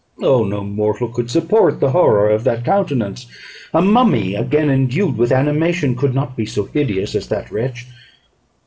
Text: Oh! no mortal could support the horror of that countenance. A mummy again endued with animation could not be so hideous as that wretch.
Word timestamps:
Oh! 0.19 0.43
no 0.45 0.63
mortal 0.63 1.09
could 1.09 1.29
support 1.29 1.79
the 1.79 1.91
horror 1.91 2.27
of 2.31 2.43
that 2.45 2.65
countenance. 2.65 3.27
A 3.71 3.83
mummy 3.83 4.33
again 4.33 4.67
endued 4.71 5.15
with 5.15 5.31
animation 5.31 5.95
could 5.95 6.15
not 6.15 6.35
be 6.35 6.47
so 6.47 6.63
hideous 6.65 7.13
as 7.13 7.27
that 7.27 7.51
wretch. 7.51 7.85